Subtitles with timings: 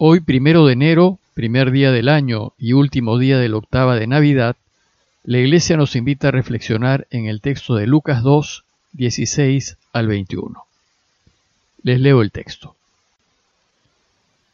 [0.00, 4.06] Hoy, primero de enero, primer día del año y último día de la octava de
[4.06, 4.54] Navidad,
[5.24, 10.62] la Iglesia nos invita a reflexionar en el texto de Lucas 2, 16 al 21.
[11.82, 12.76] Les leo el texto.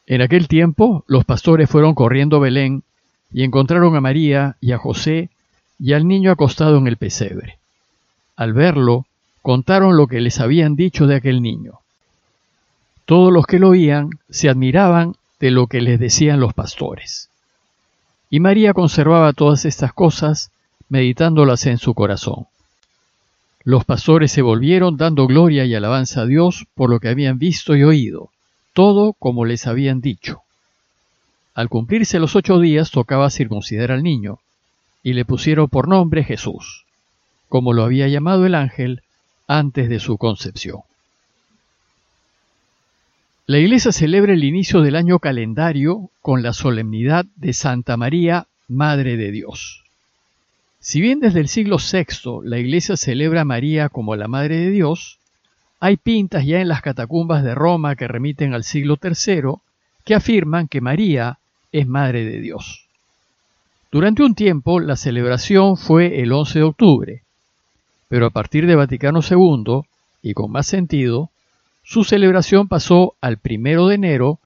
[0.07, 2.81] En aquel tiempo, los pastores fueron corriendo a Belén
[3.31, 5.29] y encontraron a María y a José
[5.77, 7.59] y al niño acostado en el pesebre.
[8.35, 9.05] Al verlo,
[9.43, 11.81] contaron lo que les habían dicho de aquel niño.
[13.05, 15.13] Todos los que lo oían se admiraban
[15.45, 17.29] de lo que les decían los pastores.
[18.31, 20.49] Y María conservaba todas estas cosas,
[20.89, 22.47] meditándolas en su corazón.
[23.63, 27.75] Los pastores se volvieron dando gloria y alabanza a Dios por lo que habían visto
[27.75, 28.31] y oído,
[28.73, 30.41] todo como les habían dicho.
[31.53, 34.39] Al cumplirse los ocho días tocaba circuncidar al niño,
[35.03, 36.85] y le pusieron por nombre Jesús,
[37.49, 39.03] como lo había llamado el ángel
[39.45, 40.79] antes de su concepción.
[43.47, 49.17] La Iglesia celebra el inicio del año calendario con la solemnidad de Santa María, Madre
[49.17, 49.83] de Dios.
[50.79, 54.71] Si bien desde el siglo VI la Iglesia celebra a María como la Madre de
[54.71, 55.19] Dios,
[55.79, 59.59] hay pintas ya en las catacumbas de Roma que remiten al siglo III
[60.03, 61.37] que afirman que María
[61.71, 62.87] es Madre de Dios.
[63.91, 67.21] Durante un tiempo la celebración fue el 11 de octubre,
[68.07, 69.81] pero a partir de Vaticano II,
[70.23, 71.29] y con más sentido,
[71.85, 74.39] su celebración pasó al primero de enero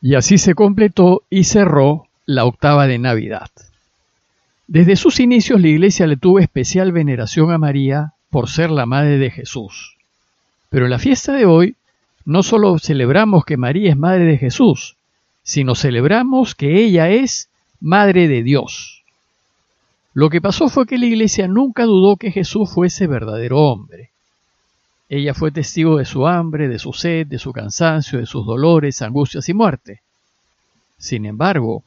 [0.00, 3.50] y así se completó y cerró la octava de Navidad.
[4.66, 9.18] Desde sus inicios la Iglesia le tuvo especial veneración a María por ser la Madre
[9.18, 9.98] de Jesús.
[10.70, 11.76] Pero en la fiesta de hoy
[12.24, 14.96] no solo celebramos que María es Madre de Jesús,
[15.42, 19.04] sino celebramos que ella es Madre de Dios.
[20.14, 24.13] Lo que pasó fue que la Iglesia nunca dudó que Jesús fuese verdadero hombre.
[25.08, 29.02] Ella fue testigo de su hambre, de su sed, de su cansancio, de sus dolores,
[29.02, 30.00] angustias y muerte.
[30.98, 31.82] Sin embargo,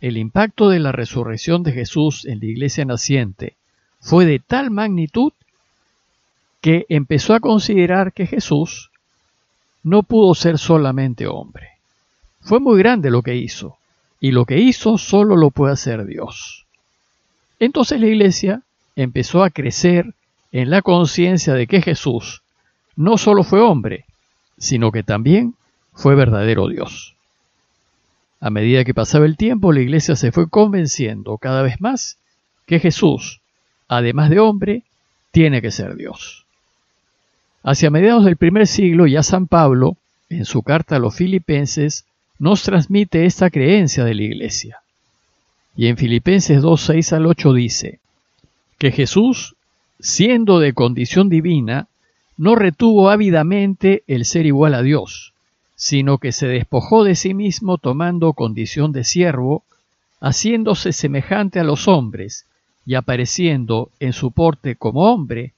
[0.00, 3.56] el impacto de la resurrección de Jesús en la iglesia naciente
[4.00, 5.32] fue de tal magnitud
[6.60, 8.90] que empezó a considerar que Jesús
[9.82, 11.70] no pudo ser solamente hombre.
[12.40, 13.78] Fue muy grande lo que hizo,
[14.20, 16.66] y lo que hizo solo lo puede hacer Dios.
[17.58, 18.62] Entonces la iglesia
[18.96, 20.14] empezó a crecer
[20.52, 22.42] en la conciencia de que Jesús
[22.96, 24.04] no solo fue hombre,
[24.58, 25.54] sino que también
[25.92, 27.14] fue verdadero Dios.
[28.40, 32.18] A medida que pasaba el tiempo, la iglesia se fue convenciendo cada vez más
[32.66, 33.40] que Jesús,
[33.88, 34.82] además de hombre,
[35.30, 36.44] tiene que ser Dios.
[37.62, 39.96] Hacia mediados del primer siglo, ya San Pablo,
[40.28, 42.04] en su carta a los filipenses,
[42.38, 44.80] nos transmite esta creencia de la iglesia.
[45.76, 48.00] Y en Filipenses 2, 6 al 8 dice,
[48.78, 49.56] que Jesús
[49.98, 51.88] siendo de condición divina,
[52.36, 55.32] no retuvo ávidamente el ser igual a Dios,
[55.76, 59.62] sino que se despojó de sí mismo tomando condición de siervo,
[60.20, 62.46] haciéndose semejante a los hombres
[62.86, 65.52] y apareciendo en su porte como hombre,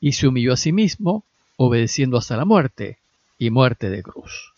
[0.00, 1.24] y se humilló a sí mismo,
[1.56, 2.98] obedeciendo hasta la muerte
[3.38, 4.52] y muerte de cruz.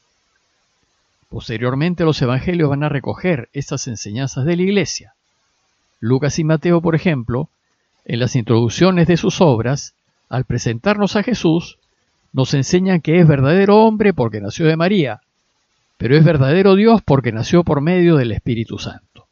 [1.30, 5.14] Posteriormente los evangelios van a recoger estas enseñanzas de la Iglesia.
[6.00, 7.48] Lucas y Mateo, por ejemplo,
[8.04, 9.94] en las introducciones de sus obras,
[10.30, 11.78] al presentarnos a Jesús,
[12.32, 15.20] nos enseñan que es verdadero hombre porque nació de María,
[15.98, 19.26] pero es verdadero Dios porque nació por medio del Espíritu Santo.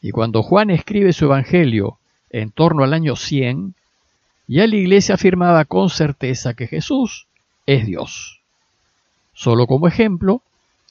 [0.00, 1.98] Y cuando Juan escribe su Evangelio
[2.30, 3.74] en torno al año 100,
[4.46, 7.26] ya la iglesia afirmaba con certeza que Jesús
[7.66, 8.40] es Dios.
[9.34, 10.40] Solo como ejemplo,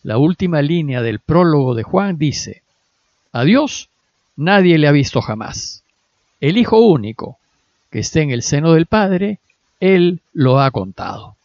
[0.04, 2.62] la última línea del prólogo de Juan dice,
[3.32, 3.90] a Dios
[4.36, 5.80] nadie le ha visto jamás
[6.42, 7.38] el Hijo único,
[7.90, 9.40] que esté en el seno del Padre,
[9.80, 11.36] Él lo ha contado.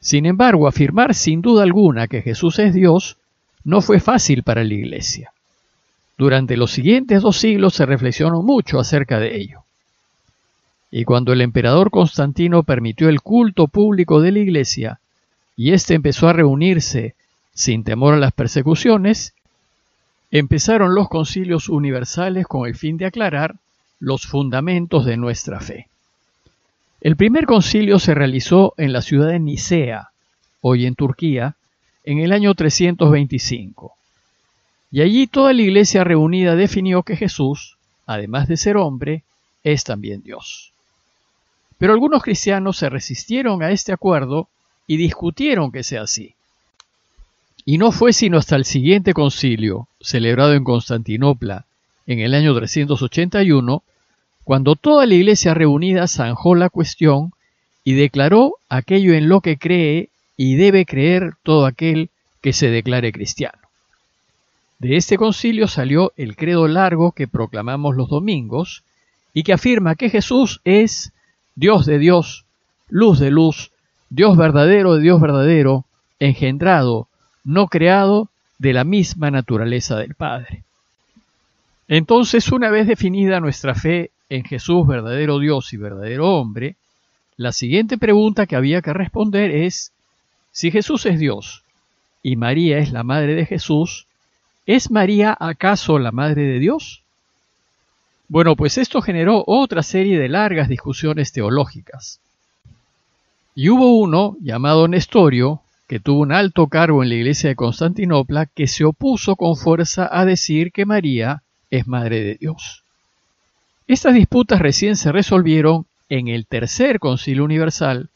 [0.00, 3.16] Sin embargo, afirmar sin duda alguna que Jesús es Dios
[3.64, 5.32] no fue fácil para la Iglesia.
[6.18, 9.62] Durante los siguientes dos siglos se reflexionó mucho acerca de ello.
[10.90, 15.00] Y cuando el emperador Constantino permitió el culto público de la Iglesia,
[15.56, 17.14] y éste empezó a reunirse
[17.54, 19.34] sin temor a las persecuciones,
[20.30, 23.56] empezaron los concilios universales con el fin de aclarar
[24.02, 25.86] los fundamentos de nuestra fe.
[27.00, 30.10] El primer concilio se realizó en la ciudad de Nicea,
[30.60, 31.54] hoy en Turquía,
[32.02, 33.94] en el año 325.
[34.90, 39.22] Y allí toda la iglesia reunida definió que Jesús, además de ser hombre,
[39.62, 40.72] es también Dios.
[41.78, 44.48] Pero algunos cristianos se resistieron a este acuerdo
[44.88, 46.34] y discutieron que sea así.
[47.64, 51.66] Y no fue sino hasta el siguiente concilio, celebrado en Constantinopla
[52.08, 53.84] en el año 381,
[54.44, 57.32] cuando toda la iglesia reunida zanjó la cuestión
[57.84, 62.10] y declaró aquello en lo que cree y debe creer todo aquel
[62.40, 63.58] que se declare cristiano.
[64.78, 68.82] De este concilio salió el credo largo que proclamamos los domingos
[69.32, 71.12] y que afirma que Jesús es
[71.54, 72.44] Dios de Dios,
[72.88, 73.70] luz de luz,
[74.10, 75.84] Dios verdadero de Dios verdadero,
[76.18, 77.08] engendrado,
[77.44, 78.28] no creado,
[78.58, 80.62] de la misma naturaleza del Padre.
[81.88, 86.76] Entonces, una vez definida nuestra fe en Jesús verdadero Dios y verdadero hombre,
[87.36, 89.92] la siguiente pregunta que había que responder es,
[90.52, 91.64] si Jesús es Dios
[92.22, 94.06] y María es la madre de Jesús,
[94.64, 97.02] ¿es María acaso la madre de Dios?
[98.28, 102.20] Bueno, pues esto generó otra serie de largas discusiones teológicas.
[103.54, 108.46] Y hubo uno, llamado Nestorio, que tuvo un alto cargo en la iglesia de Constantinopla,
[108.46, 112.81] que se opuso con fuerza a decir que María es madre de Dios.
[113.92, 118.08] Estas disputas recién se resolvieron en el tercer concilio universal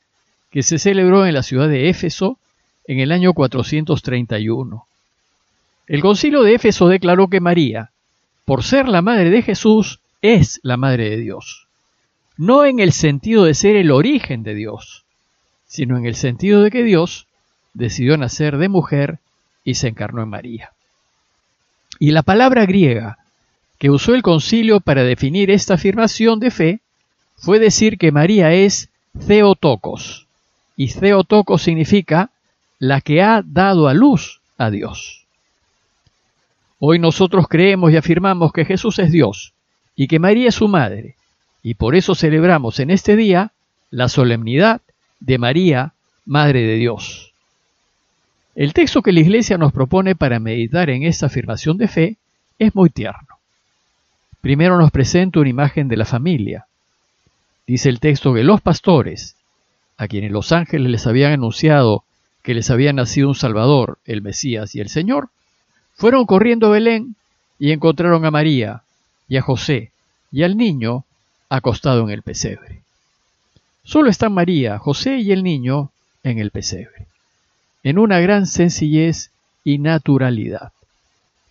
[0.50, 2.38] que se celebró en la ciudad de Éfeso
[2.86, 4.86] en el año 431.
[5.86, 7.90] El concilio de Éfeso declaró que María,
[8.46, 11.66] por ser la madre de Jesús, es la madre de Dios.
[12.38, 15.04] No en el sentido de ser el origen de Dios,
[15.66, 17.26] sino en el sentido de que Dios
[17.74, 19.18] decidió nacer de mujer
[19.62, 20.72] y se encarnó en María.
[21.98, 23.18] Y la palabra griega
[23.78, 26.80] que usó el concilio para definir esta afirmación de fe
[27.36, 28.88] fue decir que María es
[29.26, 30.26] Theotokos,
[30.76, 32.30] y Theotokos significa
[32.78, 35.24] la que ha dado a luz a Dios.
[36.78, 39.52] Hoy nosotros creemos y afirmamos que Jesús es Dios
[39.94, 41.16] y que María es su madre,
[41.62, 43.52] y por eso celebramos en este día
[43.90, 44.82] la solemnidad
[45.20, 45.92] de María,
[46.26, 47.32] Madre de Dios.
[48.54, 52.16] El texto que la Iglesia nos propone para meditar en esta afirmación de fe
[52.58, 53.35] es muy tierno.
[54.40, 56.66] Primero nos presenta una imagen de la familia.
[57.66, 59.36] Dice el texto que los pastores,
[59.96, 62.04] a quienes los ángeles les habían anunciado
[62.42, 65.30] que les había nacido un Salvador, el Mesías y el Señor,
[65.94, 67.16] fueron corriendo a Belén
[67.58, 68.82] y encontraron a María
[69.28, 69.90] y a José
[70.30, 71.04] y al niño
[71.48, 72.82] acostado en el pesebre.
[73.82, 75.90] Solo están María, José y el niño
[76.22, 77.06] en el pesebre,
[77.82, 79.30] en una gran sencillez
[79.64, 80.72] y naturalidad.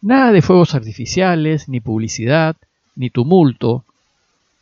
[0.01, 2.55] Nada de fuegos artificiales, ni publicidad,
[2.95, 3.83] ni tumulto.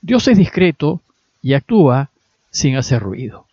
[0.01, 1.01] Dios es discreto
[1.41, 2.09] y actúa
[2.51, 3.45] sin hacer ruido.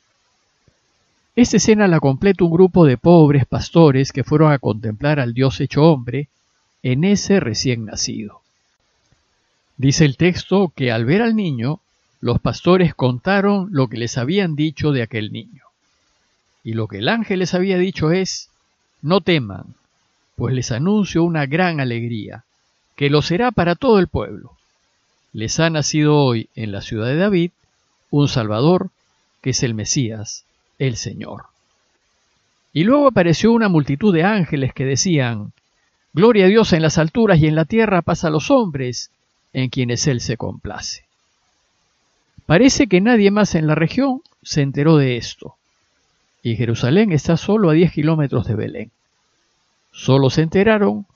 [1.37, 5.61] Esta escena la completa un grupo de pobres pastores que fueron a contemplar al Dios
[5.61, 6.29] hecho hombre
[6.83, 8.41] en ese recién nacido.
[9.77, 11.81] Dice el texto que al ver al niño,
[12.21, 15.65] los pastores contaron lo que les habían dicho de aquel niño.
[16.63, 18.51] Y lo que el ángel les había dicho es,
[19.01, 19.75] no teman,
[20.37, 22.45] pues les anuncio una gran alegría,
[22.97, 24.53] que lo será para todo el pueblo.
[25.33, 27.53] Les ha nacido hoy en la ciudad de David
[28.11, 28.91] un Salvador,
[29.41, 30.45] que es el Mesías,
[30.79, 31.45] el Señor.
[32.73, 35.53] Y luego apareció una multitud de ángeles que decían,
[36.13, 39.11] Gloria a Dios en las alturas y en la tierra pasa a los hombres,
[39.53, 41.05] en quienes Él se complace.
[42.47, 45.55] Parece que nadie más en la región se enteró de esto,
[46.43, 48.91] y Jerusalén está solo a 10 kilómetros de Belén.
[49.93, 51.07] Solo se enteraron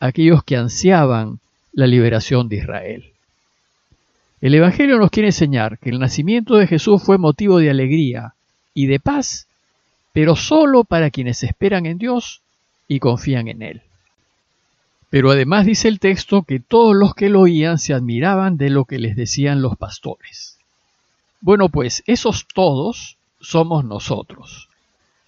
[0.00, 1.38] aquellos que ansiaban
[1.72, 3.11] la liberación de Israel.
[4.42, 8.34] El Evangelio nos quiere enseñar que el nacimiento de Jesús fue motivo de alegría
[8.74, 9.46] y de paz,
[10.12, 12.40] pero solo para quienes esperan en Dios
[12.88, 13.82] y confían en Él.
[15.10, 18.84] Pero además dice el texto que todos los que lo oían se admiraban de lo
[18.84, 20.58] que les decían los pastores.
[21.40, 24.68] Bueno, pues esos todos somos nosotros.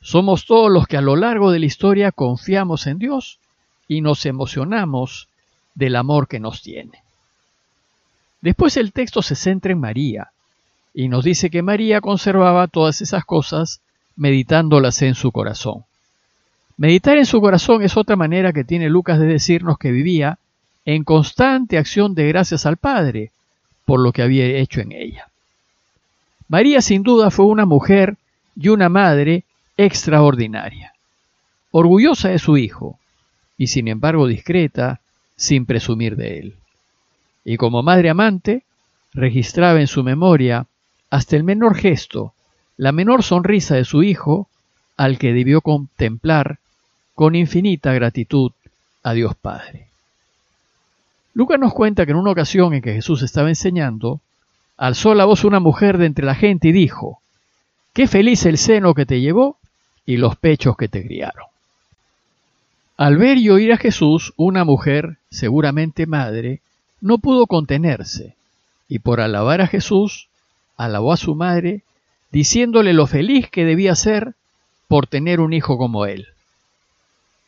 [0.01, 3.39] Somos todos los que a lo largo de la historia confiamos en Dios
[3.87, 5.29] y nos emocionamos
[5.77, 7.04] del amor que nos tiene.
[8.45, 10.29] Después el texto se centra en María
[10.93, 13.81] y nos dice que María conservaba todas esas cosas
[14.17, 15.85] meditándolas en su corazón.
[16.77, 20.39] Meditar en su corazón es otra manera que tiene Lucas de decirnos que vivía
[20.85, 23.31] en constante acción de gracias al Padre
[23.87, 25.29] por lo que había hecho en ella.
[26.47, 28.19] María sin duda fue una mujer
[28.57, 29.45] y una madre
[29.79, 30.93] extraordinaria,
[31.71, 32.99] orgullosa de su hijo
[33.57, 35.01] y sin embargo discreta
[35.35, 36.57] sin presumir de él
[37.45, 38.65] y como madre amante
[39.13, 40.67] registraba en su memoria
[41.11, 42.33] hasta el menor gesto,
[42.77, 44.49] la menor sonrisa de su hijo,
[44.97, 46.59] al que debió contemplar
[47.15, 48.53] con infinita gratitud
[49.03, 49.89] a Dios Padre.
[51.35, 54.21] Lucas nos cuenta que en una ocasión en que Jesús estaba enseñando,
[54.77, 57.21] alzó la voz una mujer de entre la gente y dijo,
[57.93, 59.57] Qué feliz el seno que te llevó
[60.07, 61.47] y los pechos que te criaron.
[62.97, 66.61] Al ver y oír a Jesús, una mujer, seguramente madre,
[67.01, 68.37] no pudo contenerse,
[68.89, 70.29] y por alabar a Jesús,
[70.77, 71.83] alabó a su madre,
[72.31, 74.35] diciéndole lo feliz que debía ser
[74.89, 76.29] por tener un hijo como él.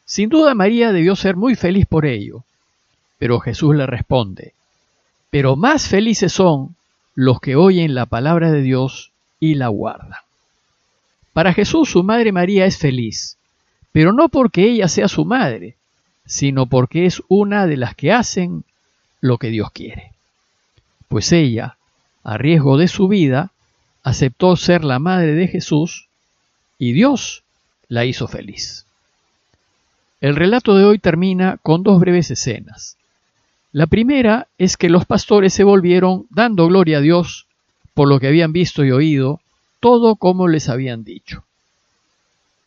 [0.05, 2.45] Sin duda María debió ser muy feliz por ello,
[3.19, 4.55] pero Jesús le responde,
[5.31, 6.76] pero más felices son
[7.15, 9.11] los que oyen la palabra de Dios
[9.41, 10.21] y la guardan.
[11.33, 13.37] Para Jesús su madre María es feliz,
[13.91, 15.76] pero no porque ella sea su madre,
[16.25, 18.65] sino porque es una de las que hacen
[19.20, 20.12] lo que Dios quiere.
[21.08, 21.76] Pues ella,
[22.23, 23.52] a riesgo de su vida,
[24.02, 26.08] aceptó ser la madre de Jesús
[26.78, 27.42] y Dios
[27.88, 28.87] la hizo feliz.
[30.20, 32.96] El relato de hoy termina con dos breves escenas.
[33.73, 37.46] La primera es que los pastores se volvieron dando gloria a Dios
[37.94, 39.40] por lo que habían visto y oído,
[39.80, 41.44] todo como les habían dicho.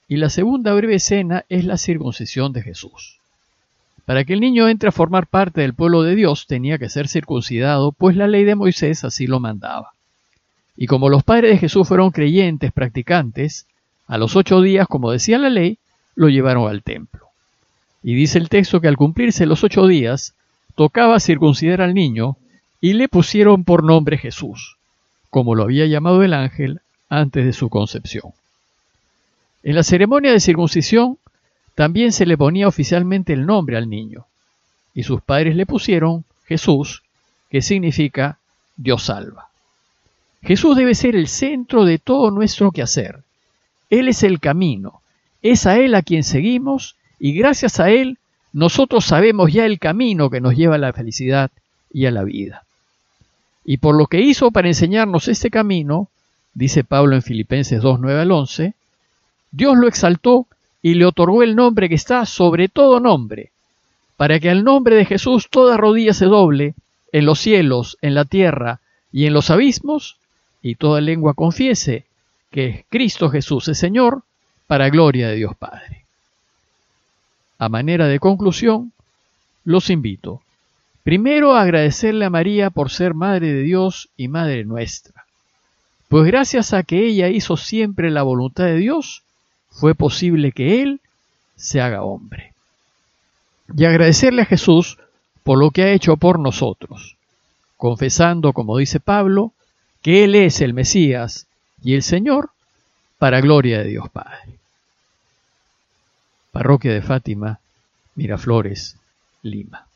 [0.07, 3.18] Y la segunda breve escena es la circuncisión de Jesús.
[4.09, 7.07] Para que el niño entre a formar parte del pueblo de Dios tenía que ser
[7.07, 9.91] circuncidado, pues la ley de Moisés así lo mandaba.
[10.75, 13.67] Y como los padres de Jesús fueron creyentes, practicantes,
[14.07, 15.77] a los ocho días, como decía la ley,
[16.15, 17.27] lo llevaron al templo.
[18.01, 20.33] Y dice el texto que al cumplirse los ocho días,
[20.73, 22.35] tocaba circuncidar al niño
[22.81, 24.77] y le pusieron por nombre Jesús,
[25.29, 28.31] como lo había llamado el ángel antes de su concepción.
[29.61, 31.19] En la ceremonia de circuncisión
[31.79, 34.25] también se le ponía oficialmente el nombre al niño,
[34.93, 37.03] y sus padres le pusieron Jesús,
[37.49, 38.37] que significa
[38.75, 39.47] Dios salva.
[40.43, 43.23] Jesús debe ser el centro de todo nuestro quehacer.
[43.89, 44.99] Él es el camino,
[45.41, 48.17] es a Él a quien seguimos y gracias a Él
[48.51, 51.49] nosotros sabemos ya el camino que nos lleva a la felicidad
[51.93, 52.65] y a la vida.
[53.63, 56.09] Y por lo que hizo para enseñarnos este camino,
[56.53, 58.73] dice Pablo en Filipenses 2, 9 al 11,
[59.53, 60.45] Dios lo exaltó
[60.81, 63.51] y le otorgó el nombre que está sobre todo nombre,
[64.17, 66.75] para que al nombre de Jesús toda rodilla se doble,
[67.11, 68.79] en los cielos, en la tierra
[69.11, 70.17] y en los abismos,
[70.61, 72.05] y toda lengua confiese
[72.51, 74.23] que Cristo Jesús es Señor,
[74.67, 76.05] para gloria de Dios Padre.
[77.57, 78.91] A manera de conclusión,
[79.65, 80.41] los invito,
[81.03, 85.25] primero a agradecerle a María por ser Madre de Dios y Madre nuestra,
[86.07, 89.23] pues gracias a que ella hizo siempre la voluntad de Dios,
[89.71, 91.01] fue posible que Él
[91.55, 92.53] se haga hombre.
[93.75, 94.97] Y agradecerle a Jesús
[95.43, 97.15] por lo que ha hecho por nosotros,
[97.77, 99.53] confesando, como dice Pablo,
[100.01, 101.47] que Él es el Mesías
[101.83, 102.51] y el Señor,
[103.17, 104.57] para gloria de Dios Padre.
[106.51, 107.59] Parroquia de Fátima,
[108.15, 108.97] Miraflores,
[109.43, 109.88] Lima.